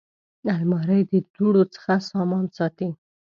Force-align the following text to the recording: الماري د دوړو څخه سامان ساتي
الماري 0.53 0.99
د 1.11 1.13
دوړو 1.35 1.63
څخه 1.73 1.93
سامان 2.09 2.45
ساتي 2.57 2.89